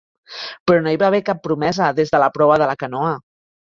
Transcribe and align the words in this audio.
Però 0.69 0.77
no 0.85 0.93
hi 0.95 0.97
va 1.03 1.09
haver 1.11 1.21
cap 1.29 1.43
promesa 1.47 1.91
des 1.99 2.15
de 2.17 2.23
la 2.25 2.31
proa 2.39 2.59
de 2.63 2.71
la 2.73 2.77
canoa. 2.85 3.13